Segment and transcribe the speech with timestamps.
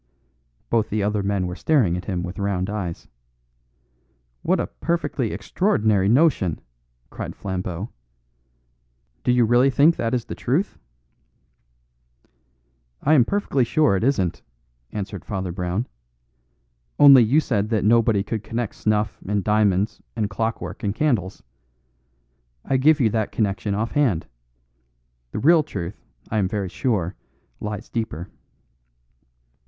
[0.71, 3.07] Both the other men were staring at him with round eyes.
[4.41, 6.59] "What a perfectly extraordinary notion!"
[7.11, 7.91] cried Flambeau.
[9.23, 10.79] "Do you really think that is the truth?"
[13.03, 14.41] "I am perfectly sure it isn't,"
[14.91, 15.85] answered Father Brown,
[16.97, 21.43] "only you said that nobody could connect snuff and diamonds and clockwork and candles.
[22.65, 24.25] I give you that connection off hand.
[25.29, 27.13] The real truth, I am very sure,
[27.59, 28.31] lies deeper."